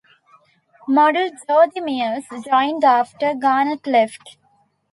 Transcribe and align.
Model 0.87 1.29
Jodhi 1.47 1.75
Meares 1.79 2.23
joined 2.49 2.83
after 2.83 3.35
Garnett 3.35 3.85
left. 3.85 4.37